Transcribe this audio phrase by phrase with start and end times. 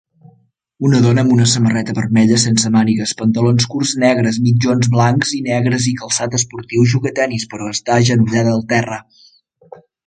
[0.87, 5.89] Una dona amb una samarreta vermella sense mànigues, pantalons curts negres, mitjons blancs i negres
[5.95, 9.01] i calçat esportiu juga a tennis però està agenollada al terra.